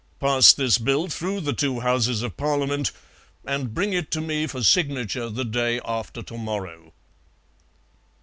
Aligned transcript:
Pass 0.19 0.51
this 0.51 0.79
Bill 0.79 1.09
through 1.09 1.41
the 1.41 1.53
two 1.53 1.81
Houses 1.81 2.23
of 2.23 2.35
Parliament 2.35 2.91
and 3.45 3.71
bring 3.71 3.93
it 3.93 4.09
to 4.09 4.19
me 4.19 4.47
for 4.47 4.63
signature 4.63 5.29
the 5.29 5.45
day 5.45 5.79
after 5.85 6.23
to 6.23 6.37
morrow." 6.39 6.91